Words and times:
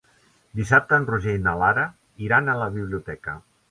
Dissabte 0.59 0.99
en 1.01 1.05
Roger 1.11 1.37
i 1.41 1.43
na 1.45 1.55
Lara 1.61 1.87
iran 2.29 2.53
a 2.57 2.61
la 2.65 2.75
biblioteca. 2.81 3.43